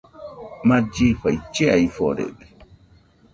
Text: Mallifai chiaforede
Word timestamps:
Mallifai 0.67 1.35
chiaforede 1.53 2.45